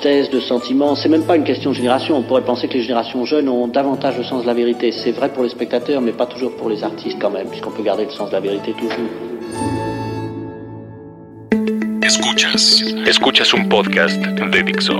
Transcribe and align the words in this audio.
De 0.00 0.08
justesse, 0.08 0.30
de 0.30 0.40
sentiment. 0.40 0.94
C'est 0.94 1.08
même 1.08 1.24
pas 1.24 1.36
une 1.36 1.44
question 1.44 1.70
de 1.70 1.76
génération. 1.76 2.16
On 2.16 2.22
pourrait 2.22 2.44
penser 2.44 2.68
que 2.68 2.74
les 2.74 2.82
générations 2.82 3.24
jeunes 3.24 3.48
ont 3.48 3.68
davantage 3.68 4.18
le 4.18 4.24
sens 4.24 4.42
de 4.42 4.46
la 4.46 4.54
vérité. 4.54 4.92
C'est 4.92 5.12
vrai 5.12 5.28
pour 5.28 5.42
les 5.42 5.50
spectateurs, 5.50 6.00
mais 6.00 6.12
pas 6.12 6.26
toujours 6.26 6.56
pour 6.56 6.68
les 6.68 6.82
artistes 6.82 7.18
quand 7.20 7.30
même, 7.30 7.48
puisqu'on 7.48 7.70
peut 7.70 7.82
garder 7.82 8.04
le 8.04 8.10
sens 8.10 8.30
de 8.30 8.34
la 8.34 8.40
vérité 8.40 8.72
toujours. 8.72 9.08
Escuchas. 12.02 12.82
Escuchas 13.06 13.52
un 13.54 13.68
podcast 13.68 14.20
de 14.20 14.62
Dixo. 14.62 14.94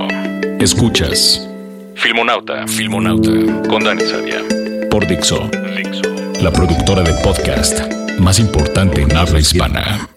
Escuchas. 0.59 1.47
Filmonauta. 1.95 2.67
Filmonauta. 2.67 3.31
Con 3.67 3.83
Dani 3.83 4.01
Sadia. 4.01 4.41
Por 4.89 5.05
Dixo. 5.07 5.49
Dixo. 5.75 6.01
La 6.41 6.51
productora 6.51 7.03
de 7.03 7.13
podcast 7.23 7.81
más 8.19 8.39
importante 8.39 9.01
en 9.01 9.15
habla 9.15 9.39
hispana. 9.39 10.07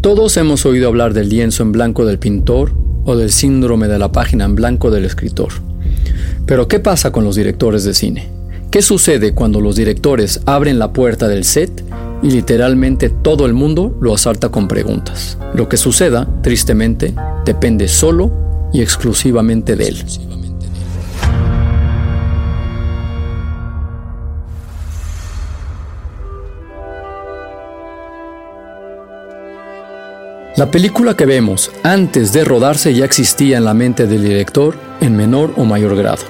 Todos 0.00 0.36
hemos 0.36 0.64
oído 0.64 0.88
hablar 0.88 1.12
del 1.12 1.28
lienzo 1.28 1.62
en 1.64 1.72
blanco 1.72 2.04
del 2.04 2.18
pintor 2.18 2.87
o 3.08 3.16
del 3.16 3.32
síndrome 3.32 3.88
de 3.88 3.98
la 3.98 4.12
página 4.12 4.44
en 4.44 4.54
blanco 4.54 4.90
del 4.90 5.06
escritor. 5.06 5.48
Pero 6.44 6.68
¿qué 6.68 6.78
pasa 6.78 7.10
con 7.10 7.24
los 7.24 7.36
directores 7.36 7.82
de 7.84 7.94
cine? 7.94 8.28
¿Qué 8.70 8.82
sucede 8.82 9.32
cuando 9.32 9.62
los 9.62 9.76
directores 9.76 10.42
abren 10.44 10.78
la 10.78 10.92
puerta 10.92 11.26
del 11.26 11.44
set 11.44 11.82
y 12.22 12.30
literalmente 12.30 13.08
todo 13.08 13.46
el 13.46 13.54
mundo 13.54 13.96
lo 14.02 14.12
asalta 14.12 14.50
con 14.50 14.68
preguntas? 14.68 15.38
Lo 15.54 15.70
que 15.70 15.78
suceda, 15.78 16.28
tristemente, 16.42 17.14
depende 17.46 17.88
solo 17.88 18.30
y 18.74 18.82
exclusivamente 18.82 19.74
de 19.74 19.88
él. 19.88 20.04
La 30.58 30.72
película 30.72 31.14
que 31.14 31.24
vemos 31.24 31.70
antes 31.84 32.32
de 32.32 32.42
rodarse 32.42 32.92
ya 32.92 33.04
existía 33.04 33.58
en 33.58 33.64
la 33.64 33.74
mente 33.74 34.08
del 34.08 34.24
director 34.24 34.76
en 35.00 35.16
menor 35.16 35.54
o 35.56 35.64
mayor 35.64 35.94
grado. 35.94 36.24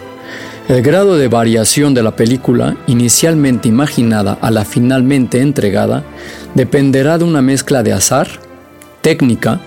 El 0.68 0.82
grado 0.82 1.16
de 1.16 1.28
variación 1.28 1.94
de 1.94 2.02
la 2.02 2.14
película, 2.14 2.76
inicialmente 2.86 3.70
imaginada 3.70 4.36
a 4.42 4.50
la 4.50 4.66
finalmente 4.66 5.40
entregada, 5.40 6.04
dependerá 6.54 7.16
de 7.16 7.24
una 7.24 7.40
mezcla 7.40 7.82
de 7.82 7.94
azar, 7.94 8.28
técnica, 9.00 9.62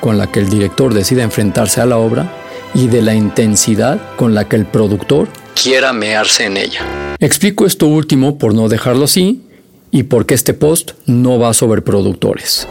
con 0.00 0.16
la 0.16 0.28
que 0.28 0.40
el 0.40 0.48
director 0.48 0.94
decida 0.94 1.22
enfrentarse 1.22 1.82
a 1.82 1.86
la 1.86 1.98
obra, 1.98 2.32
y 2.72 2.86
de 2.86 3.02
la 3.02 3.14
intensidad 3.14 4.00
con 4.16 4.32
la 4.32 4.48
que 4.48 4.56
el 4.56 4.64
productor 4.64 5.28
quiera 5.62 5.92
mearse 5.92 6.46
en 6.46 6.56
ella. 6.56 6.80
Explico 7.18 7.66
esto 7.66 7.86
último 7.86 8.38
por 8.38 8.54
no 8.54 8.70
dejarlo 8.70 9.04
así 9.04 9.42
y 9.90 10.04
porque 10.04 10.32
este 10.32 10.54
post 10.54 10.92
no 11.04 11.38
va 11.38 11.52
sobre 11.52 11.82
productores. 11.82 12.66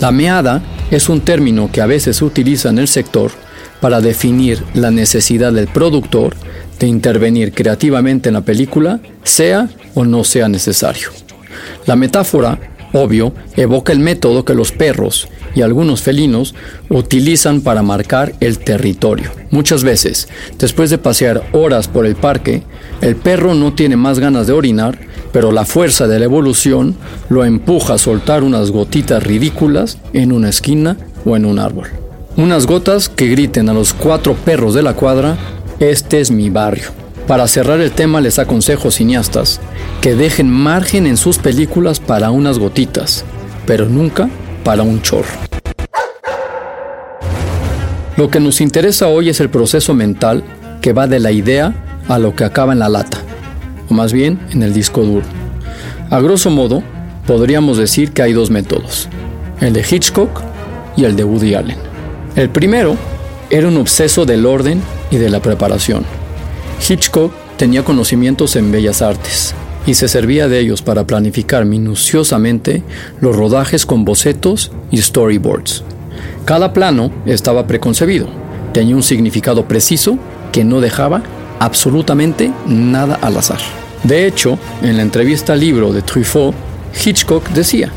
La 0.00 0.10
meada 0.12 0.62
es 0.90 1.08
un 1.08 1.20
término 1.20 1.70
que 1.70 1.82
a 1.82 1.86
veces 1.86 2.16
se 2.16 2.24
utiliza 2.24 2.70
en 2.70 2.78
el 2.78 2.88
sector 2.88 3.30
para 3.80 4.00
definir 4.00 4.62
la 4.74 4.90
necesidad 4.90 5.52
del 5.52 5.68
productor 5.68 6.34
de 6.78 6.86
intervenir 6.86 7.52
creativamente 7.52 8.30
en 8.30 8.34
la 8.34 8.40
película, 8.40 9.00
sea 9.22 9.68
o 9.94 10.04
no 10.04 10.24
sea 10.24 10.48
necesario. 10.48 11.10
La 11.84 11.96
metáfora, 11.96 12.58
obvio, 12.92 13.32
evoca 13.56 13.92
el 13.92 14.00
método 14.00 14.44
que 14.44 14.54
los 14.54 14.72
perros 14.72 15.28
y 15.54 15.62
algunos 15.62 16.02
felinos 16.02 16.54
utilizan 16.88 17.60
para 17.60 17.82
marcar 17.82 18.34
el 18.40 18.58
territorio. 18.58 19.30
Muchas 19.50 19.82
veces, 19.84 20.28
después 20.58 20.90
de 20.90 20.98
pasear 20.98 21.42
horas 21.52 21.88
por 21.88 22.06
el 22.06 22.16
parque, 22.16 22.62
el 23.00 23.16
perro 23.16 23.54
no 23.54 23.72
tiene 23.72 23.96
más 23.96 24.18
ganas 24.18 24.46
de 24.46 24.52
orinar 24.52 25.10
pero 25.32 25.52
la 25.52 25.64
fuerza 25.64 26.08
de 26.08 26.18
la 26.18 26.24
evolución 26.24 26.96
lo 27.28 27.44
empuja 27.44 27.94
a 27.94 27.98
soltar 27.98 28.42
unas 28.42 28.70
gotitas 28.70 29.22
ridículas 29.22 29.98
en 30.12 30.32
una 30.32 30.48
esquina 30.48 30.96
o 31.24 31.36
en 31.36 31.44
un 31.44 31.58
árbol. 31.58 31.88
Unas 32.36 32.66
gotas 32.66 33.08
que 33.08 33.28
griten 33.28 33.68
a 33.68 33.74
los 33.74 33.92
cuatro 33.92 34.34
perros 34.34 34.74
de 34.74 34.82
la 34.82 34.94
cuadra, 34.94 35.36
este 35.78 36.20
es 36.20 36.30
mi 36.30 36.50
barrio. 36.50 36.99
Para 37.26 37.46
cerrar 37.46 37.80
el 37.80 37.92
tema 37.92 38.20
les 38.20 38.38
aconsejo 38.38 38.90
cineastas 38.90 39.60
que 40.00 40.14
dejen 40.14 40.50
margen 40.50 41.06
en 41.06 41.16
sus 41.16 41.38
películas 41.38 42.00
para 42.00 42.30
unas 42.30 42.58
gotitas, 42.58 43.24
pero 43.66 43.86
nunca 43.86 44.28
para 44.64 44.82
un 44.82 45.00
chorro. 45.02 45.28
Lo 48.16 48.30
que 48.30 48.40
nos 48.40 48.60
interesa 48.60 49.08
hoy 49.08 49.28
es 49.28 49.40
el 49.40 49.48
proceso 49.48 49.94
mental 49.94 50.44
que 50.82 50.92
va 50.92 51.06
de 51.06 51.20
la 51.20 51.32
idea 51.32 51.74
a 52.08 52.18
lo 52.18 52.34
que 52.34 52.44
acaba 52.44 52.72
en 52.72 52.80
la 52.80 52.88
lata 52.88 53.18
o 53.90 53.94
más 53.94 54.12
bien 54.12 54.38
en 54.52 54.62
el 54.62 54.72
disco 54.72 55.02
duro. 55.02 55.26
A 56.10 56.20
grosso 56.20 56.50
modo, 56.50 56.82
podríamos 57.26 57.76
decir 57.76 58.12
que 58.12 58.22
hay 58.22 58.32
dos 58.32 58.50
métodos, 58.50 59.08
el 59.60 59.72
de 59.72 59.84
Hitchcock 59.88 60.42
y 60.96 61.04
el 61.04 61.16
de 61.16 61.24
Woody 61.24 61.54
Allen. 61.54 61.76
El 62.36 62.48
primero 62.50 62.96
era 63.50 63.68
un 63.68 63.76
obseso 63.76 64.24
del 64.24 64.46
orden 64.46 64.80
y 65.10 65.16
de 65.16 65.28
la 65.28 65.40
preparación. 65.40 66.04
Hitchcock 66.88 67.32
tenía 67.56 67.84
conocimientos 67.84 68.56
en 68.56 68.72
bellas 68.72 69.02
artes 69.02 69.54
y 69.86 69.94
se 69.94 70.08
servía 70.08 70.48
de 70.48 70.60
ellos 70.60 70.82
para 70.82 71.06
planificar 71.06 71.64
minuciosamente 71.64 72.82
los 73.20 73.36
rodajes 73.36 73.86
con 73.86 74.04
bocetos 74.04 74.70
y 74.90 74.98
storyboards. 74.98 75.84
Cada 76.44 76.72
plano 76.72 77.12
estaba 77.26 77.66
preconcebido, 77.66 78.28
tenía 78.72 78.96
un 78.96 79.02
significado 79.02 79.66
preciso 79.66 80.18
que 80.52 80.64
no 80.64 80.80
dejaba 80.80 81.22
absolutamente 81.58 82.50
nada 82.66 83.18
al 83.20 83.36
azar. 83.36 83.60
De 84.02 84.26
hecho, 84.26 84.58
en 84.82 84.96
la 84.96 85.02
entrevista 85.02 85.52
al 85.52 85.60
libro 85.60 85.92
de 85.92 86.02
Truffaut, 86.02 86.54
Hitchcock 87.04 87.48
decía, 87.50 87.92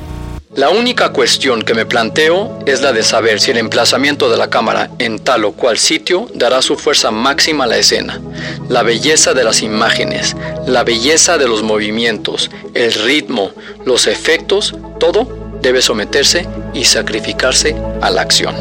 la 0.55 0.69
única 0.69 1.09
cuestión 1.09 1.63
que 1.63 1.73
me 1.73 1.87
planteo 1.87 2.59
es 2.67 2.81
la 2.81 2.93
de 2.93 3.01
saber 3.01 3.39
si 3.39 3.49
el 3.49 3.57
emplazamiento 3.57 4.29
de 4.29 4.37
la 4.37 4.51
cámara 4.51 4.91
en 4.99 5.17
tal 5.17 5.45
o 5.45 5.53
cual 5.53 5.79
sitio 5.79 6.27
dará 6.35 6.61
su 6.61 6.77
fuerza 6.77 7.09
máxima 7.09 7.63
a 7.63 7.67
la 7.67 7.77
escena. 7.77 8.21
La 8.69 8.83
belleza 8.83 9.33
de 9.33 9.43
las 9.43 9.63
imágenes, 9.63 10.35
la 10.67 10.83
belleza 10.83 11.39
de 11.39 11.47
los 11.47 11.63
movimientos, 11.63 12.51
el 12.75 12.93
ritmo, 12.93 13.51
los 13.83 14.05
efectos, 14.05 14.75
todo 14.99 15.27
debe 15.59 15.81
someterse 15.81 16.47
y 16.75 16.85
sacrificarse 16.85 17.75
a 18.01 18.11
la 18.11 18.21
acción. 18.21 18.55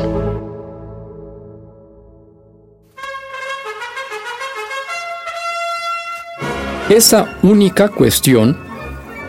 Esa 6.89 7.39
única 7.43 7.89
cuestión, 7.89 8.72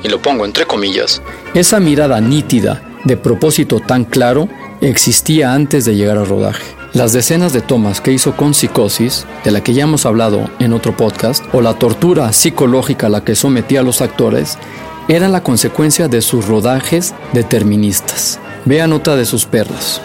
y 0.04 0.10
lo 0.10 0.22
pongo 0.22 0.46
entre 0.46 0.66
comillas, 0.66 1.22
esa 1.54 1.80
mirada 1.80 2.20
nítida, 2.22 2.82
de 3.04 3.18
propósito 3.18 3.80
tan 3.80 4.06
claro, 4.06 4.48
existía 4.82 5.54
antes 5.54 5.86
de 5.86 5.96
llegar 5.96 6.18
al 6.18 6.28
rodaje. 6.28 6.64
Las 6.94 7.12
decenas 7.12 7.54
de 7.54 7.62
tomas 7.62 8.02
que 8.02 8.12
hizo 8.12 8.36
con 8.36 8.54
psicosis, 8.54 9.26
de 9.44 9.52
la 9.52 9.64
que 9.64 9.74
ya 9.74 9.84
hemos 9.84 10.06
hablado 10.06 10.50
en 10.60 10.74
otro 10.74 10.96
podcast, 10.96 11.44
o 11.52 11.62
la 11.62 11.74
tortura 11.74 12.32
psicológica 12.34 13.08
a 13.08 13.10
la 13.10 13.24
que 13.24 13.36
sometía 13.36 13.80
a 13.80 13.84
los 13.84 14.02
actores, 14.02 14.60
eran 15.08 15.32
la 15.32 15.42
consecuencia 15.42 16.08
de 16.08 16.22
sus 16.22 16.46
rodajes 16.48 17.16
deterministas. 17.34 18.40
Vea 18.66 18.88
nota 18.88 19.16
de 19.16 19.26
sus 19.26 19.46
perlas. 19.46 20.02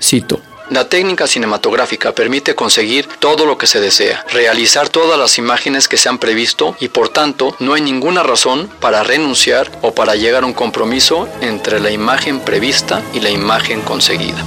Cito. 0.00 0.40
La 0.70 0.88
técnica 0.88 1.26
cinematográfica 1.26 2.12
permite 2.12 2.54
conseguir 2.54 3.06
todo 3.18 3.44
lo 3.44 3.58
que 3.58 3.66
se 3.66 3.80
desea, 3.80 4.24
realizar 4.32 4.88
todas 4.88 5.18
las 5.18 5.36
imágenes 5.36 5.88
que 5.88 5.98
se 5.98 6.08
han 6.08 6.18
previsto 6.18 6.74
y 6.80 6.88
por 6.88 7.10
tanto 7.10 7.54
no 7.60 7.74
hay 7.74 7.82
ninguna 7.82 8.22
razón 8.22 8.70
para 8.80 9.02
renunciar 9.02 9.70
o 9.82 9.92
para 9.92 10.14
llegar 10.14 10.42
a 10.42 10.46
un 10.46 10.54
compromiso 10.54 11.28
entre 11.42 11.80
la 11.80 11.90
imagen 11.90 12.40
prevista 12.40 13.02
y 13.12 13.20
la 13.20 13.28
imagen 13.28 13.82
conseguida. 13.82 14.42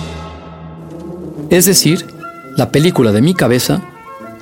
Es 1.51 1.65
decir, 1.65 2.07
la 2.55 2.71
película 2.71 3.11
de 3.11 3.21
mi 3.21 3.35
cabeza 3.35 3.83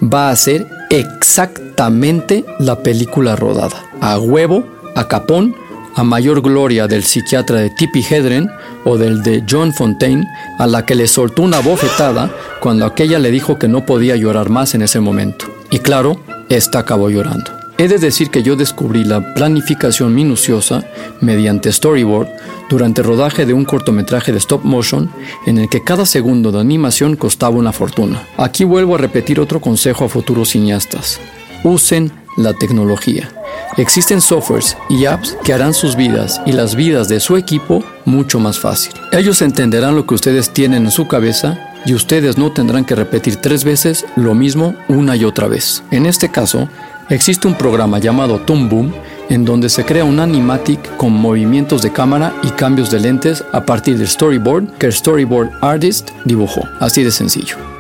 va 0.02 0.30
a 0.30 0.36
ser 0.38 0.68
exactamente 0.90 2.46
la 2.58 2.80
película 2.84 3.36
rodada. 3.36 3.84
A 4.00 4.18
huevo, 4.18 4.64
a 4.96 5.10
capón, 5.10 5.58
a 5.96 6.04
mayor 6.04 6.42
gloria 6.42 6.88
del 6.88 7.04
psiquiatra 7.04 7.58
de 7.58 7.70
Tippi 7.70 8.06
Hedren 8.08 8.50
o 8.84 8.98
del 8.98 9.24
de 9.24 9.44
John 9.50 9.74
Fontaine, 9.74 10.28
a 10.60 10.68
la 10.68 10.86
que 10.86 10.94
le 10.94 11.08
soltó 11.08 11.42
una 11.42 11.60
bofetada 11.60 12.32
cuando 12.60 12.86
aquella 12.86 13.18
le 13.18 13.32
dijo 13.32 13.58
que 13.58 13.68
no 13.68 13.86
podía 13.86 14.16
llorar 14.16 14.50
más 14.50 14.76
en 14.76 14.82
ese 14.82 15.00
momento. 15.00 15.46
Y 15.72 15.80
claro, 15.80 16.22
esta 16.50 16.80
acabó 16.80 17.10
llorando. 17.10 17.52
He 17.78 17.88
de 17.88 17.98
decir 17.98 18.30
que 18.30 18.44
yo 18.44 18.56
descubrí 18.56 19.04
la 19.04 19.34
planificación 19.34 20.14
minuciosa 20.14 20.84
mediante 21.20 21.72
storyboard 21.72 22.30
durante 22.70 23.02
el 23.02 23.08
rodaje 23.08 23.46
de 23.46 23.54
un 23.54 23.66
cortometraje 23.66 24.32
de 24.32 24.38
stop 24.38 24.64
motion 24.64 25.10
en 25.46 25.58
el 25.58 25.70
que 25.70 25.84
cada 25.84 26.06
segundo 26.06 26.52
de 26.52 26.60
animación 26.60 27.16
costaba 27.16 27.56
una 27.56 27.74
fortuna. 27.74 28.24
Aquí 28.38 28.64
vuelvo 28.64 28.96
a 28.96 29.00
repetir 29.00 29.40
otro 29.40 29.60
consejo 29.60 30.06
a 30.06 30.10
futuros 30.10 30.50
cineastas. 30.50 31.20
Usen 31.64 32.12
la 32.38 32.54
tecnología. 32.54 33.30
Existen 33.78 34.22
softwares 34.22 34.78
y 34.90 35.06
apps 35.06 35.38
que 35.44 35.54
harán 35.54 35.74
sus 35.74 35.96
vidas 35.96 36.42
y 36.46 36.52
las 36.54 36.76
vidas 36.76 37.08
de 37.08 37.20
su 37.20 37.38
equipo 37.38 37.84
mucho 38.06 38.40
más 38.40 38.60
fácil. 38.60 38.94
Ellos 39.12 39.42
entenderán 39.42 39.96
lo 39.96 40.06
que 40.06 40.16
ustedes 40.16 40.52
tienen 40.52 40.86
en 40.86 40.92
su 40.92 41.08
cabeza 41.08 41.60
y 41.86 41.94
ustedes 41.94 42.38
no 42.38 42.52
tendrán 42.52 42.86
que 42.86 42.96
repetir 42.96 43.38
tres 43.38 43.64
veces 43.64 44.06
lo 44.16 44.34
mismo 44.34 44.76
una 44.88 45.16
y 45.16 45.26
otra 45.26 45.48
vez. 45.48 45.84
En 45.92 46.06
este 46.06 46.30
caso, 46.30 46.68
Existe 47.10 47.48
un 47.48 47.54
programa 47.54 48.00
llamado 48.00 48.40
Toon 48.40 48.68
Boom 48.68 48.92
en 49.30 49.46
donde 49.46 49.70
se 49.70 49.86
crea 49.86 50.04
un 50.04 50.20
animatic 50.20 50.98
con 50.98 51.14
movimientos 51.14 51.84
de 51.84 51.92
cámara 51.92 52.34
y 52.42 52.50
cambios 52.50 52.90
de 52.90 53.00
lentes 53.00 53.44
a 53.52 53.64
partir 53.64 53.98
del 53.98 54.08
storyboard 54.08 54.78
que 54.80 54.88
el 54.88 54.94
storyboard 54.94 55.52
artist 55.62 56.10
dibujó. 56.26 56.62
Así 56.80 57.04
de 57.04 57.12
sencillo. 57.12 57.75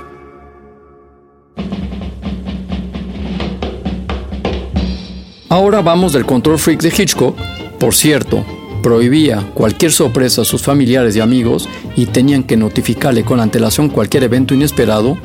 Ahora 5.56 5.82
vamos 5.82 6.12
del 6.12 6.26
control 6.26 6.60
freak 6.60 6.82
de 6.82 6.90
Hitchcock. 6.90 7.34
Por 7.80 7.96
cierto, 7.96 8.44
prohibía 8.84 9.40
cualquier 9.54 9.94
sorpresa 9.94 10.42
a 10.42 10.44
sus 10.44 10.62
familiares 10.62 11.16
y 11.16 11.22
amigos 11.22 11.70
y 11.96 12.08
tenían 12.08 12.44
que 12.44 12.58
notificarle 12.58 13.24
con 13.24 13.40
antelación 13.40 13.88
cualquier 13.88 14.24
evento 14.24 14.54
inesperado, 14.54 15.18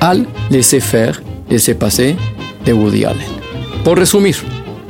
al 0.00 0.26
laissez-faire, 0.50 1.22
laissez-passer 1.48 2.16
de 2.64 2.72
Woody 2.72 3.04
Allen. 3.04 3.28
Por 3.84 3.96
resumir, 3.96 4.34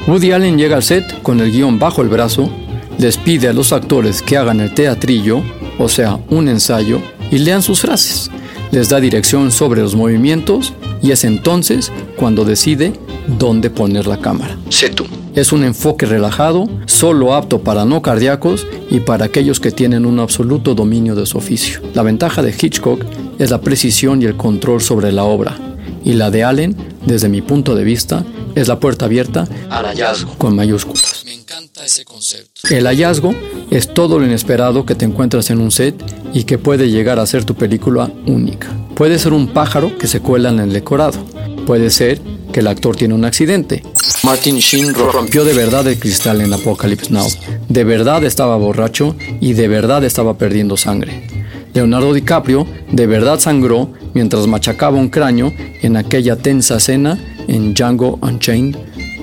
Woody 0.08 0.32
Allen 0.32 0.56
llega 0.56 0.76
al 0.76 0.82
set 0.82 1.20
con 1.20 1.40
el 1.40 1.52
guion 1.52 1.78
bajo 1.78 2.00
el 2.00 2.08
brazo, 2.08 2.48
les 2.96 3.18
pide 3.18 3.48
a 3.48 3.52
los 3.52 3.70
actores 3.70 4.22
que 4.22 4.38
hagan 4.38 4.60
el 4.60 4.72
teatrillo, 4.72 5.42
o 5.78 5.90
sea, 5.90 6.18
un 6.30 6.48
ensayo, 6.48 7.02
y 7.30 7.36
lean 7.36 7.60
sus 7.60 7.82
frases. 7.82 8.30
Les 8.70 8.88
da 8.88 8.98
dirección 8.98 9.52
sobre 9.52 9.82
los 9.82 9.94
movimientos 9.94 10.72
y 11.02 11.10
es 11.10 11.24
entonces 11.24 11.92
cuando 12.16 12.46
decide 12.46 12.94
dónde 13.26 13.70
poner 13.70 14.06
la 14.06 14.18
cámara. 14.18 14.56
Sé 14.68 14.90
tú. 14.90 15.04
Es 15.34 15.52
un 15.52 15.64
enfoque 15.64 16.06
relajado, 16.06 16.68
solo 16.86 17.34
apto 17.34 17.60
para 17.60 17.84
no 17.84 18.02
cardíacos 18.02 18.66
y 18.90 19.00
para 19.00 19.24
aquellos 19.24 19.58
que 19.60 19.72
tienen 19.72 20.06
un 20.06 20.20
absoluto 20.20 20.74
dominio 20.74 21.14
de 21.14 21.26
su 21.26 21.38
oficio. 21.38 21.80
La 21.94 22.02
ventaja 22.02 22.42
de 22.42 22.54
Hitchcock 22.58 23.04
es 23.38 23.50
la 23.50 23.60
precisión 23.60 24.22
y 24.22 24.26
el 24.26 24.36
control 24.36 24.80
sobre 24.80 25.10
la 25.10 25.24
obra, 25.24 25.58
y 26.04 26.12
la 26.12 26.30
de 26.30 26.44
Allen, 26.44 26.76
desde 27.04 27.28
mi 27.28 27.42
punto 27.42 27.74
de 27.74 27.82
vista, 27.82 28.24
es 28.54 28.68
la 28.68 28.78
puerta 28.78 29.06
abierta 29.06 29.48
al 29.70 29.86
hallazgo 29.86 30.34
con 30.38 30.54
mayúsculas. 30.54 31.22
Me 31.24 31.34
encanta 31.34 31.84
ese 31.84 32.04
concepto. 32.04 32.68
El 32.70 32.86
hallazgo 32.86 33.34
es 33.70 33.92
todo 33.92 34.18
lo 34.18 34.26
inesperado 34.26 34.86
que 34.86 34.94
te 34.94 35.04
encuentras 35.04 35.50
en 35.50 35.60
un 35.60 35.70
set 35.70 35.96
y 36.32 36.44
que 36.44 36.58
puede 36.58 36.90
llegar 36.90 37.18
a 37.18 37.26
ser 37.26 37.44
tu 37.44 37.54
película 37.54 38.12
única. 38.26 38.68
Puede 38.94 39.18
ser 39.18 39.32
un 39.32 39.48
pájaro 39.48 39.98
que 39.98 40.06
se 40.06 40.20
cuela 40.20 40.50
en 40.50 40.60
el 40.60 40.72
decorado. 40.72 41.18
Puede 41.66 41.90
ser 41.90 42.20
que 42.54 42.60
el 42.60 42.68
actor 42.68 42.94
tiene 42.94 43.14
un 43.14 43.24
accidente. 43.24 43.82
Martin 44.22 44.58
Sheen 44.58 44.94
rompió 44.94 45.44
de 45.44 45.54
verdad 45.54 45.88
el 45.88 45.98
cristal 45.98 46.40
en 46.40 46.52
Apocalypse 46.52 47.12
Now. 47.12 47.26
De 47.68 47.82
verdad 47.82 48.22
estaba 48.22 48.56
borracho 48.56 49.16
y 49.40 49.54
de 49.54 49.66
verdad 49.66 50.04
estaba 50.04 50.38
perdiendo 50.38 50.76
sangre. 50.76 51.26
Leonardo 51.72 52.14
DiCaprio 52.14 52.64
de 52.92 53.08
verdad 53.08 53.40
sangró 53.40 53.92
mientras 54.14 54.46
machacaba 54.46 54.96
un 54.96 55.08
cráneo 55.08 55.52
en 55.82 55.96
aquella 55.96 56.36
tensa 56.36 56.76
escena 56.76 57.18
en 57.48 57.74
Django 57.74 58.20
Unchained 58.22 58.76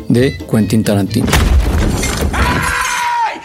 de 0.10 0.38
Quentin 0.52 0.84
Tarantino. 0.84 1.28
Hey! 2.34 3.40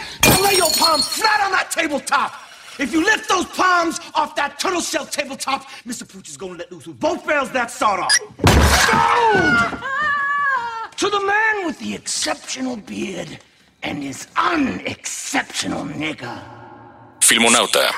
If 2.79 2.93
you 2.93 3.03
lift 3.03 3.27
those 3.27 3.45
palms 3.45 3.99
off 4.13 4.35
that 4.35 4.59
turtle 4.59 4.81
shell 4.81 5.07
tabletop, 5.07 5.63
Mr. 5.85 6.07
Pooch 6.07 6.29
is 6.29 6.37
gonna 6.37 6.57
let 6.59 6.71
loose 6.71 6.85
with 6.85 6.99
both 6.99 7.25
barrels 7.25 7.51
that 7.51 7.71
sawed 7.71 7.99
off. 7.99 8.19
Go! 8.91 9.77
To 10.97 11.11
the 11.11 11.19
man 11.19 11.67
with 11.67 11.77
the 11.77 11.93
exceptional 11.93 12.75
beard 12.75 13.37
and 13.83 14.01
his 14.01 14.27
unexceptional 14.35 15.85
nigger. 15.85 16.41
Filmonauta. 17.19 17.93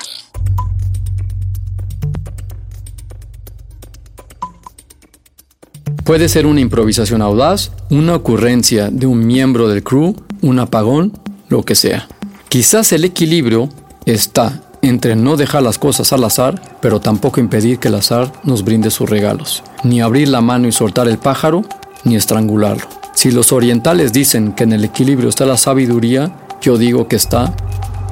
Puede 6.04 6.28
ser 6.28 6.44
una 6.44 6.60
improvisación 6.60 7.22
audaz, 7.22 7.72
una 7.88 8.16
ocurrencia 8.16 8.90
de 8.90 9.06
un 9.06 9.26
miembro 9.26 9.68
del 9.68 9.82
crew, 9.82 10.14
un 10.42 10.58
apagón, 10.58 11.18
lo 11.48 11.62
que 11.62 11.74
sea. 11.74 12.06
Quizás 12.50 12.92
el 12.92 13.06
equilibrio 13.06 13.70
está 14.04 14.69
entre 14.82 15.16
no 15.16 15.36
dejar 15.36 15.62
las 15.62 15.78
cosas 15.78 16.12
al 16.12 16.24
azar, 16.24 16.60
pero 16.80 17.00
tampoco 17.00 17.40
impedir 17.40 17.78
que 17.78 17.88
el 17.88 17.94
azar 17.94 18.32
nos 18.44 18.64
brinde 18.64 18.90
sus 18.90 19.08
regalos. 19.08 19.62
Ni 19.84 20.00
abrir 20.00 20.28
la 20.28 20.40
mano 20.40 20.68
y 20.68 20.72
soltar 20.72 21.08
el 21.08 21.18
pájaro, 21.18 21.64
ni 22.04 22.16
estrangularlo. 22.16 22.86
Si 23.14 23.30
los 23.30 23.52
orientales 23.52 24.12
dicen 24.12 24.52
que 24.52 24.64
en 24.64 24.72
el 24.72 24.84
equilibrio 24.84 25.28
está 25.28 25.44
la 25.44 25.56
sabiduría, 25.56 26.32
yo 26.62 26.78
digo 26.78 27.08
que 27.08 27.16
está 27.16 27.54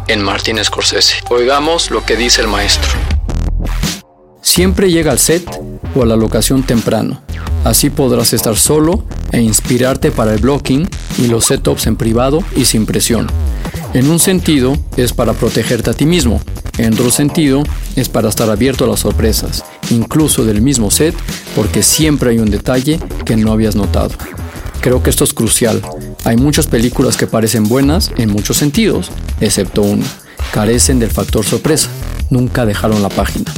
en 0.09 0.23
Martin 0.23 0.63
Scorsese. 0.63 1.17
Oigamos 1.31 1.91
lo 1.91 2.05
que 2.05 2.17
dice 2.17 2.41
el 2.41 2.49
maestro. 2.49 2.91
Siempre 4.41 4.91
llega 4.91 5.13
al 5.13 5.19
set 5.19 5.47
o 5.95 6.03
a 6.03 6.07
la 6.07 6.17
locación 6.17 6.63
temprano. 6.63 7.21
Así 7.65 7.91
podrás 7.91 8.33
estar 8.33 8.57
solo 8.57 9.05
e 9.33 9.41
inspirarte 9.41 10.11
para 10.11 10.33
el 10.33 10.41
blocking 10.41 10.89
y 11.19 11.27
los 11.27 11.47
setups 11.47 11.87
en 11.87 11.97
privado 11.97 12.43
y 12.57 12.65
sin 12.65 12.87
presión. 12.87 13.27
En 13.95 14.11
un 14.11 14.19
sentido 14.19 14.77
es 14.97 15.13
para 15.13 15.33
protegerte 15.33 15.91
a 15.91 15.95
ti 15.95 16.05
mismo, 16.05 16.43
en 16.79 16.93
otro 16.93 17.11
sentido 17.11 17.65
es 17.97 18.09
para 18.09 18.29
estar 18.29 18.49
abierto 18.51 18.85
a 18.85 18.87
las 18.89 19.01
sorpresas, 19.01 19.65
incluso 19.91 20.45
del 20.45 20.63
mismo 20.63 20.91
set, 20.91 21.15
porque 21.57 21.83
siempre 21.83 22.31
hay 22.31 22.39
un 22.39 22.51
detalle 22.51 23.01
que 23.25 23.37
no 23.37 23.51
habías 23.51 23.75
notado. 23.75 24.11
Creo 24.81 25.03
que 25.03 25.11
esto 25.11 25.25
es 25.25 25.35
crucial. 25.35 25.83
Hay 26.25 26.37
muchas 26.37 26.69
películas 26.69 27.17
que 27.17 27.27
parecen 27.27 27.65
buenas 27.65 28.13
en 28.17 28.31
muchos 28.31 28.59
sentidos, 28.59 29.11
excepto 29.41 29.83
una. 29.83 30.07
Carecen 30.53 31.01
del 31.01 31.11
factor 31.11 31.45
sorpresa. 31.45 31.89
Nunca 32.31 32.65
dejaron 32.65 33.03
la 33.03 33.09
página. 33.09 33.53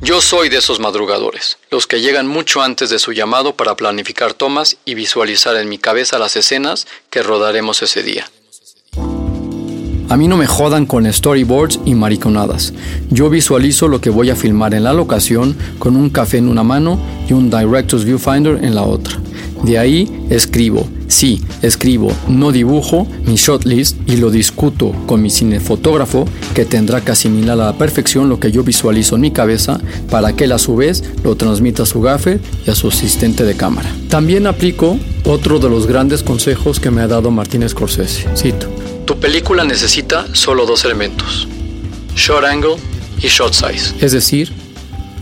Yo 0.00 0.20
soy 0.20 0.48
de 0.48 0.58
esos 0.58 0.80
madrugadores, 0.80 1.58
los 1.70 1.86
que 1.86 2.00
llegan 2.00 2.26
mucho 2.28 2.62
antes 2.62 2.88
de 2.88 3.00
su 3.00 3.12
llamado 3.12 3.56
para 3.56 3.76
planificar 3.76 4.32
tomas 4.32 4.76
y 4.84 4.94
visualizar 4.94 5.56
en 5.56 5.68
mi 5.68 5.76
cabeza 5.76 6.18
las 6.18 6.36
escenas 6.36 6.86
que 7.10 7.22
rodaremos 7.22 7.82
ese 7.82 8.02
día. 8.02 8.30
A 10.10 10.16
mí 10.16 10.26
no 10.26 10.38
me 10.38 10.46
jodan 10.46 10.86
con 10.86 11.10
storyboards 11.12 11.80
y 11.84 11.94
mariconadas. 11.94 12.72
Yo 13.10 13.28
visualizo 13.28 13.88
lo 13.88 14.00
que 14.00 14.08
voy 14.08 14.30
a 14.30 14.36
filmar 14.36 14.72
en 14.72 14.84
la 14.84 14.94
locación 14.94 15.54
con 15.78 15.96
un 15.96 16.08
café 16.08 16.38
en 16.38 16.48
una 16.48 16.62
mano 16.62 16.98
y 17.28 17.34
un 17.34 17.50
Director's 17.50 18.06
Viewfinder 18.06 18.64
en 18.64 18.74
la 18.74 18.84
otra. 18.84 19.18
De 19.64 19.76
ahí 19.76 20.08
escribo, 20.30 20.88
sí, 21.08 21.42
escribo, 21.60 22.10
no 22.28 22.52
dibujo 22.52 23.06
mi 23.26 23.34
shot 23.34 23.64
list 23.64 23.96
y 24.06 24.16
lo 24.16 24.30
discuto 24.30 24.92
con 25.06 25.20
mi 25.20 25.30
cinefotógrafo 25.30 26.26
que 26.54 26.64
tendrá 26.64 27.02
que 27.02 27.10
asimilar 27.10 27.60
a 27.60 27.66
la 27.66 27.72
perfección 27.76 28.30
lo 28.30 28.40
que 28.40 28.50
yo 28.50 28.62
visualizo 28.62 29.16
en 29.16 29.22
mi 29.22 29.30
cabeza 29.30 29.78
para 30.10 30.32
que 30.32 30.44
él 30.44 30.52
a 30.52 30.58
su 30.58 30.76
vez 30.76 31.04
lo 31.22 31.36
transmita 31.36 31.82
a 31.82 31.86
su 31.86 32.00
gaffer 32.00 32.40
y 32.66 32.70
a 32.70 32.74
su 32.74 32.88
asistente 32.88 33.44
de 33.44 33.56
cámara. 33.56 33.90
También 34.08 34.46
aplico 34.46 34.96
otro 35.24 35.58
de 35.58 35.68
los 35.68 35.86
grandes 35.86 36.22
consejos 36.22 36.80
que 36.80 36.90
me 36.90 37.02
ha 37.02 37.08
dado 37.08 37.30
Martínez 37.30 37.72
Scorsese. 37.72 38.26
Cito. 38.36 38.77
Tu 39.08 39.18
película 39.18 39.64
necesita 39.64 40.26
solo 40.34 40.66
dos 40.66 40.84
elementos, 40.84 41.48
short 42.14 42.44
angle 42.44 42.76
y 43.22 43.28
shot 43.28 43.54
size. 43.54 43.94
Es 44.04 44.12
decir, 44.12 44.52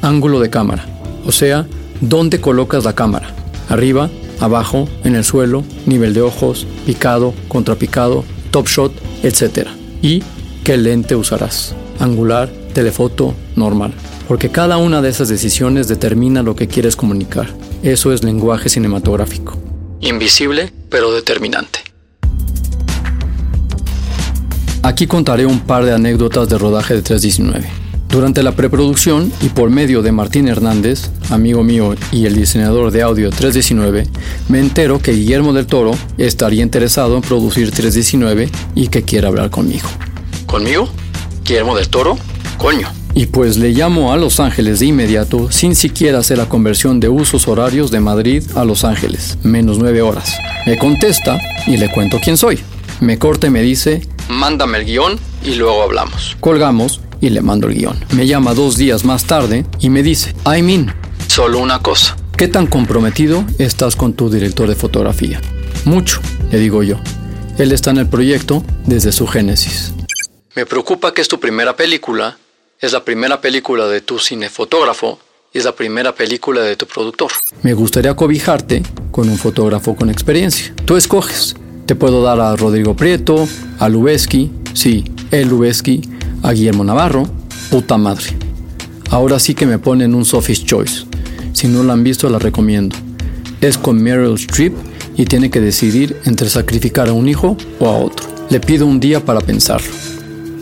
ángulo 0.03 0.41
de 0.41 0.51
cámara, 0.51 0.85
o 1.25 1.31
sea, 1.31 1.69
dónde 2.01 2.41
colocas 2.41 2.83
la 2.83 2.97
cámara, 2.97 3.33
arriba, 3.69 4.11
abajo, 4.41 4.89
en 5.05 5.15
el 5.15 5.23
suelo, 5.23 5.63
nivel 5.87 6.15
de 6.15 6.23
ojos, 6.23 6.67
picado, 6.85 7.33
contrapicado, 7.47 8.25
top 8.51 8.67
shot, 8.67 8.93
etc. 9.23 9.69
Y 10.03 10.25
qué 10.65 10.77
lente 10.77 11.15
usarás, 11.15 11.77
angular, 12.01 12.51
telefoto, 12.75 13.37
normal. 13.55 13.95
Porque 14.27 14.49
cada 14.49 14.79
una 14.79 15.01
de 15.01 15.11
esas 15.11 15.29
decisiones 15.29 15.87
determina 15.87 16.43
lo 16.43 16.57
que 16.57 16.67
quieres 16.67 16.97
comunicar. 16.97 17.47
Eso 17.85 18.13
es 18.13 18.25
lenguaje 18.25 18.69
cinematográfico. 18.69 19.57
Invisible, 20.01 20.73
pero 20.91 21.13
determinante. 21.13 21.86
Aquí 24.87 25.09
contaré 25.09 25.47
un 25.47 25.59
par 25.59 25.85
de 25.85 25.93
anécdotas 25.93 26.49
de 26.49 26.59
rodaje 26.59 26.95
de 26.95 27.03
319. 27.03 27.69
Durante 28.09 28.45
la 28.45 28.53
preproducción 28.53 29.33
y 29.41 29.49
por 29.49 29.69
medio 29.69 30.01
de 30.01 30.13
Martín 30.13 30.47
Hernández, 30.47 31.11
amigo 31.29 31.65
mío 31.65 31.97
y 32.13 32.27
el 32.27 32.37
diseñador 32.37 32.93
de 32.93 33.03
audio 33.03 33.31
319, 33.31 34.07
me 34.49 34.61
entero 34.61 35.01
que 35.01 35.11
Guillermo 35.11 35.53
del 35.53 35.67
Toro 35.67 35.91
estaría 36.19 36.63
interesado 36.63 37.17
en 37.17 37.23
producir 37.23 37.73
319 37.73 38.49
y 38.77 38.87
que 38.87 39.03
quiere 39.03 39.27
hablar 39.27 39.51
conmigo. 39.51 39.89
¿Conmigo? 40.47 40.89
¿Guillermo 41.45 41.77
del 41.77 41.89
Toro? 41.89 42.17
Coño. 42.57 42.89
Y 43.13 43.27
pues 43.27 43.57
le 43.57 43.71
llamo 43.71 44.13
a 44.13 44.17
Los 44.17 44.39
Ángeles 44.39 44.79
de 44.79 44.87
inmediato 44.87 45.51
sin 45.51 45.75
siquiera 45.75 46.19
hacer 46.19 46.39
la 46.39 46.49
conversión 46.49 47.01
de 47.01 47.09
usos 47.09 47.49
horarios 47.49 47.91
de 47.91 47.99
Madrid 47.99 48.45
a 48.55 48.65
Los 48.65 48.85
Ángeles, 48.85 49.37
menos 49.43 49.81
nueve 49.81 50.01
horas. 50.01 50.39
Me 50.65 50.79
contesta 50.79 51.41
y 51.67 51.77
le 51.77 51.91
cuento 51.91 52.21
quién 52.23 52.37
soy. 52.37 52.61
Me 53.01 53.19
corta 53.19 53.49
y 53.49 53.51
me 53.51 53.63
dice, 53.63 54.01
mándame 54.29 54.79
el 54.79 54.85
guion 54.85 55.19
y 55.45 55.55
luego 55.55 55.83
hablamos. 55.83 56.37
Colgamos 56.41 57.01
y 57.21 57.31
le 57.31 57.41
mando 57.41 57.69
el 57.69 57.75
guion. 57.75 57.99
Me 58.15 58.27
llama 58.27 58.55
dos 58.55 58.77
días 58.77 59.05
más 59.05 59.25
tarde 59.25 59.65
y 59.79 59.91
me 59.91 60.03
dice, 60.03 60.35
I 60.47 60.63
mean, 60.63 60.95
solo 61.29 61.59
una 61.59 61.81
cosa. 61.81 62.17
¿Qué 62.37 62.49
tan 62.49 62.67
comprometido 62.67 63.45
estás 63.59 63.97
con 63.97 64.13
tu 64.13 64.29
director 64.29 64.69
de 64.69 64.75
fotografía? 64.75 65.41
Mucho, 65.85 66.21
le 66.51 66.59
digo 66.59 66.83
yo. 66.83 66.97
Él 67.59 67.73
está 67.73 67.91
en 67.91 67.99
el 67.99 68.09
proyecto 68.09 68.63
desde 68.85 69.13
su 69.13 69.27
génesis. 69.27 69.93
Me 70.55 70.67
preocupa 70.67 71.15
que 71.15 71.23
es 71.23 71.29
tu 71.29 71.41
primera 71.41 71.75
película, 71.75 72.37
es 72.81 72.93
la 72.93 73.05
primera 73.05 73.41
película 73.41 73.87
de 73.87 74.03
tu 74.03 74.19
cinefotógrafo 74.19 75.19
y 75.53 75.59
es 75.59 75.65
la 75.65 75.75
primera 75.75 76.15
película 76.15 76.61
de 76.61 76.77
tu 76.77 76.87
productor. 76.87 77.31
Me 77.63 77.73
gustaría 77.73 78.15
cobijarte 78.15 78.83
con 79.11 79.29
un 79.29 79.39
fotógrafo 79.39 79.97
con 79.97 80.11
experiencia. 80.11 80.75
Tú 80.85 80.97
escoges. 80.97 81.57
Te 81.87 81.95
puedo 81.95 82.21
dar 82.21 82.41
a 82.41 82.57
Rodrigo 82.57 82.97
Prieto, 82.97 83.47
a 83.79 83.89
Lubeski, 83.89 84.51
sí, 84.73 85.05
el 85.31 85.49
Lubeski, 85.49 86.03
a 86.43 86.51
Guillermo 86.51 86.83
Navarro, 86.83 87.29
puta 87.71 87.97
madre. 87.97 88.25
Ahora 89.11 89.39
sí 89.39 89.55
que 89.55 89.67
me 89.67 89.79
ponen 89.79 90.17
un 90.17 90.25
Sophie's 90.25 90.65
Choice. 90.65 91.05
Si 91.53 91.69
no 91.69 91.85
la 91.85 91.93
han 91.93 92.03
visto, 92.03 92.29
la 92.29 92.41
recomiendo. 92.41 92.97
Es 93.61 93.79
con 93.79 94.03
Meryl 94.03 94.35
Streep 94.35 94.75
y 95.17 95.27
tiene 95.27 95.49
que 95.49 95.61
decidir 95.61 96.17
entre 96.25 96.49
sacrificar 96.49 97.09
a 97.09 97.13
un 97.13 97.29
hijo 97.29 97.57
o 97.79 97.87
a 97.87 97.97
otro. 97.97 98.27
Le 98.51 98.59
pido 98.59 98.85
un 98.85 98.99
día 98.99 99.25
para 99.25 99.41
pensarlo. 99.41 99.93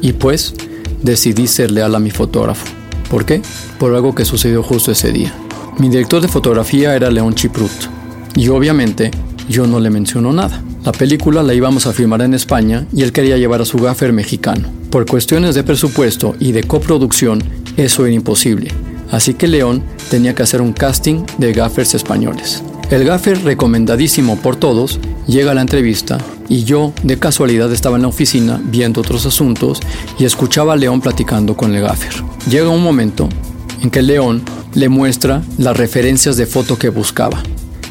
Y 0.02 0.12
pues, 0.12 0.54
decidí 1.02 1.46
ser 1.46 1.70
leal 1.70 1.94
a 1.94 2.00
mi 2.00 2.10
fotógrafo. 2.10 2.66
¿Por 3.08 3.24
qué? 3.24 3.40
Por 3.78 3.94
algo 3.94 4.14
que 4.14 4.26
sucedió 4.26 4.62
justo 4.62 4.92
ese 4.92 5.10
día. 5.10 5.34
Mi 5.78 5.88
director 5.88 6.20
de 6.20 6.28
fotografía 6.28 6.94
era 6.94 7.10
León 7.10 7.34
Chiprut. 7.34 7.70
Y 8.36 8.48
obviamente, 8.48 9.10
yo 9.48 9.66
no 9.66 9.80
le 9.80 9.88
menciono 9.88 10.30
nada. 10.30 10.62
La 10.84 10.92
película 10.92 11.42
la 11.42 11.54
íbamos 11.54 11.86
a 11.86 11.94
filmar 11.94 12.20
en 12.20 12.34
España 12.34 12.86
y 12.94 13.04
él 13.04 13.12
quería 13.12 13.38
llevar 13.38 13.62
a 13.62 13.64
su 13.64 13.78
gaffer 13.78 14.12
mexicano. 14.12 14.68
Por 14.90 15.06
cuestiones 15.06 15.54
de 15.54 15.64
presupuesto 15.64 16.36
y 16.38 16.52
de 16.52 16.64
coproducción, 16.64 17.42
eso 17.78 18.04
era 18.04 18.14
imposible, 18.14 18.70
así 19.10 19.32
que 19.32 19.48
León 19.48 19.82
tenía 20.10 20.34
que 20.34 20.42
hacer 20.42 20.60
un 20.60 20.74
casting 20.74 21.24
de 21.38 21.54
gaffers 21.54 21.94
españoles. 21.94 22.62
El 22.90 23.04
gaffer, 23.04 23.42
recomendadísimo 23.44 24.36
por 24.36 24.56
todos, 24.56 25.00
llega 25.26 25.52
a 25.52 25.54
la 25.54 25.62
entrevista 25.62 26.18
y 26.50 26.64
yo, 26.64 26.92
de 27.02 27.18
casualidad, 27.18 27.72
estaba 27.72 27.96
en 27.96 28.02
la 28.02 28.08
oficina 28.08 28.60
viendo 28.62 29.00
otros 29.00 29.24
asuntos 29.24 29.80
y 30.18 30.26
escuchaba 30.26 30.74
a 30.74 30.76
León 30.76 31.00
platicando 31.00 31.56
con 31.56 31.74
el 31.74 31.80
gaffer. 31.80 32.12
Llega 32.50 32.68
un 32.68 32.82
momento 32.82 33.30
en 33.80 33.90
que 33.90 34.02
León 34.02 34.42
le 34.74 34.90
muestra 34.90 35.42
las 35.56 35.74
referencias 35.78 36.36
de 36.36 36.44
foto 36.44 36.78
que 36.78 36.90
buscaba. 36.90 37.42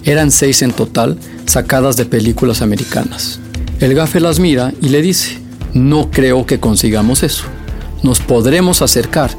Eran 0.06 0.32
seis 0.32 0.62
en 0.62 0.72
total, 0.72 1.18
sacadas 1.46 1.96
de 1.96 2.06
películas 2.06 2.62
americanas. 2.62 3.40
El 3.80 3.94
gaffer 3.94 4.22
las 4.22 4.40
mira 4.40 4.74
y 4.82 4.90
le 4.90 5.02
dice, 5.02 5.40
no 5.74 6.12
creo 6.12 6.46
que 6.46 6.60
consigamos 6.60 7.24
eso. 7.24 7.46
Nos 8.04 8.20
podremos 8.20 8.82
acercar, 8.82 9.32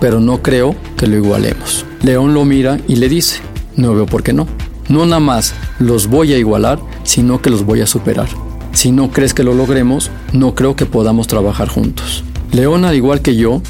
pero 0.00 0.20
no 0.20 0.40
creo 0.42 0.76
que 0.96 1.08
lo 1.08 1.16
igualemos. 1.16 1.84
León 2.02 2.34
lo 2.34 2.44
mira 2.44 2.78
y 2.86 2.96
le 2.96 3.08
dice, 3.08 3.40
no 3.76 3.94
veo 3.94 4.06
por 4.06 4.22
qué 4.22 4.32
no. 4.32 4.46
No 4.88 5.06
nada 5.06 5.20
más 5.20 5.54
los 5.80 6.06
voy 6.06 6.32
a 6.32 6.38
igualar, 6.38 6.78
sino 7.02 7.42
que 7.42 7.50
los 7.50 7.64
voy 7.64 7.80
a 7.80 7.86
superar. 7.86 8.28
Si 8.72 8.92
no 8.92 9.10
crees 9.10 9.34
que 9.34 9.44
lo 9.44 9.54
logremos, 9.54 10.10
no 10.32 10.54
creo 10.54 10.76
que 10.76 10.86
podamos 10.86 11.26
trabajar 11.26 11.68
juntos. 11.68 12.24
León, 12.52 12.84
al 12.84 12.94
igual 12.94 13.22
que 13.22 13.34
yo, 13.34 13.60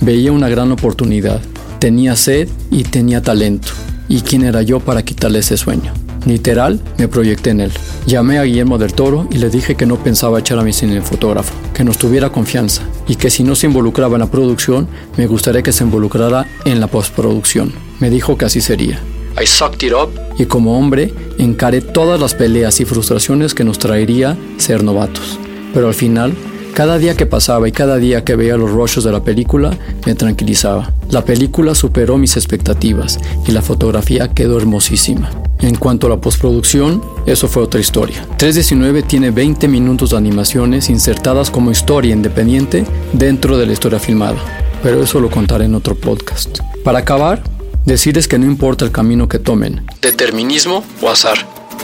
veía 0.00 0.32
una 0.32 0.48
gran 0.48 0.70
oportunidad. 0.70 1.40
Tenía 1.78 2.16
sed 2.16 2.48
y 2.70 2.84
tenía 2.84 3.22
talento. 3.22 3.72
¿Y 4.08 4.20
quién 4.20 4.44
era 4.44 4.62
yo 4.62 4.80
para 4.80 5.02
quitarle 5.04 5.40
ese 5.40 5.56
sueño? 5.56 5.92
Literal, 6.26 6.80
me 6.98 7.08
proyecté 7.08 7.50
en 7.50 7.60
él. 7.60 7.72
Llamé 8.06 8.38
a 8.38 8.42
Guillermo 8.42 8.78
del 8.78 8.94
Toro 8.94 9.28
y 9.30 9.38
le 9.38 9.48
dije 9.48 9.76
que 9.76 9.86
no 9.86 9.96
pensaba 9.96 10.40
echar 10.40 10.58
a 10.58 10.62
mi 10.62 10.72
fotógrafo, 10.72 11.52
que 11.72 11.84
nos 11.84 11.98
tuviera 11.98 12.30
confianza 12.30 12.82
y 13.06 13.14
que 13.16 13.30
si 13.30 13.44
no 13.44 13.54
se 13.54 13.66
involucraba 13.66 14.16
en 14.16 14.20
la 14.20 14.30
producción, 14.30 14.88
me 15.16 15.26
gustaría 15.26 15.62
que 15.62 15.72
se 15.72 15.84
involucrara 15.84 16.46
en 16.64 16.80
la 16.80 16.88
postproducción. 16.88 17.72
Me 18.00 18.10
dijo 18.10 18.36
que 18.36 18.44
así 18.44 18.60
sería. 18.60 19.00
I 19.40 19.46
sucked 19.46 19.86
it 19.86 19.92
up 19.92 20.10
y 20.38 20.46
como 20.46 20.78
hombre 20.78 21.12
encaré 21.38 21.80
todas 21.80 22.20
las 22.20 22.34
peleas 22.34 22.80
y 22.80 22.84
frustraciones 22.84 23.54
que 23.54 23.64
nos 23.64 23.78
traería 23.78 24.36
ser 24.56 24.82
novatos. 24.82 25.38
Pero 25.74 25.88
al 25.88 25.94
final 25.94 26.34
cada 26.76 26.98
día 26.98 27.16
que 27.16 27.24
pasaba 27.24 27.66
y 27.66 27.72
cada 27.72 27.96
día 27.96 28.22
que 28.22 28.36
veía 28.36 28.58
los 28.58 28.70
rollos 28.70 29.02
de 29.02 29.10
la 29.10 29.24
película 29.24 29.70
me 30.04 30.14
tranquilizaba. 30.14 30.92
La 31.08 31.24
película 31.24 31.74
superó 31.74 32.18
mis 32.18 32.36
expectativas 32.36 33.18
y 33.46 33.52
la 33.52 33.62
fotografía 33.62 34.28
quedó 34.34 34.58
hermosísima. 34.58 35.30
En 35.60 35.76
cuanto 35.76 36.06
a 36.06 36.10
la 36.10 36.20
postproducción, 36.20 37.02
eso 37.24 37.48
fue 37.48 37.62
otra 37.62 37.80
historia. 37.80 38.26
319 38.36 39.04
tiene 39.04 39.30
20 39.30 39.68
minutos 39.68 40.10
de 40.10 40.18
animaciones 40.18 40.90
insertadas 40.90 41.50
como 41.50 41.70
historia 41.70 42.12
independiente 42.12 42.84
dentro 43.14 43.56
de 43.56 43.64
la 43.64 43.72
historia 43.72 43.98
filmada, 43.98 44.36
pero 44.82 45.02
eso 45.02 45.18
lo 45.18 45.30
contaré 45.30 45.64
en 45.64 45.76
otro 45.76 45.94
podcast. 45.94 46.58
Para 46.84 46.98
acabar, 46.98 47.42
decirles 47.86 48.28
que 48.28 48.38
no 48.38 48.44
importa 48.44 48.84
el 48.84 48.92
camino 48.92 49.30
que 49.30 49.38
tomen, 49.38 49.86
determinismo 50.02 50.84
o 51.00 51.08
azar, 51.08 51.38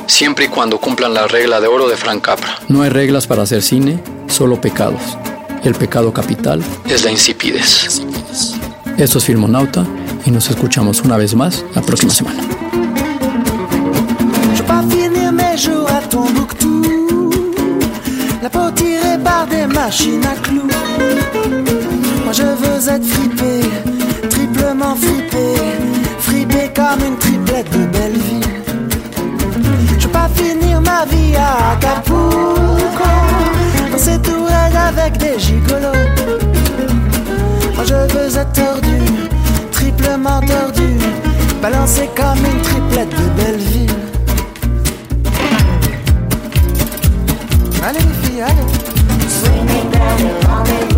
siempre 0.06 0.46
y 0.46 0.48
cuando 0.48 0.78
cumplan 0.78 1.14
la 1.14 1.26
regla 1.26 1.60
de 1.60 1.66
oro 1.66 1.88
de 1.88 1.96
Frank 1.96 2.22
Capra. 2.22 2.58
No 2.68 2.82
hay 2.82 2.90
reglas 2.90 3.26
para 3.26 3.42
hacer 3.42 3.62
cine, 3.62 4.02
solo 4.28 4.60
pecados. 4.60 5.00
El 5.64 5.74
pecado 5.74 6.12
capital 6.12 6.62
es 6.88 7.04
la 7.04 7.10
insipidez. 7.10 8.02
Esto 8.98 9.18
es 9.18 9.24
Filmonauta 9.24 9.86
y 10.24 10.30
nos 10.30 10.50
escuchamos 10.50 11.00
una 11.02 11.16
vez 11.16 11.34
más 11.34 11.64
la 11.74 11.82
próxima 11.82 12.12
semana. 12.12 12.42
La 18.42 18.50
peau 18.50 18.72
tirée 18.72 19.18
par 19.22 19.46
des 19.46 19.66
machines 19.66 20.26
à 20.26 20.34
clous. 20.42 20.66
Moi 22.24 22.32
je 22.32 22.42
veux 22.42 22.88
être 22.88 23.06
fripé, 23.06 23.60
à 31.52 31.72
Acapulco 31.72 33.08
Danser 33.90 34.18
tout 34.22 34.46
avec 34.88 35.18
des 35.18 35.38
gigolos. 35.38 35.92
Moi 37.74 37.84
je 37.84 37.94
veux 37.94 38.38
être 38.38 38.52
tordu, 38.52 38.98
triplement 39.70 40.40
tordu 40.40 40.96
Balancé 41.60 42.08
comme 42.16 42.38
une 42.38 42.62
triplette 42.62 43.10
de 43.10 43.42
Belleville. 43.42 43.90
Allez 47.84 47.98
les 47.98 48.28
filles, 48.28 48.42
allez. 48.42 48.82
down 49.92 50.91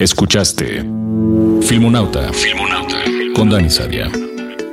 Escuchaste 0.00 0.82
Filmonauta, 1.60 2.32
Filmonauta 2.32 3.04
con 3.34 3.50
Dani 3.50 3.68
Sadia. 3.68 4.10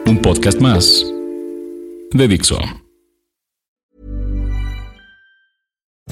Un 0.05 0.22
podcast 0.22 0.62
más 0.62 1.05
de 2.13 2.27
Dixo. 2.29 2.87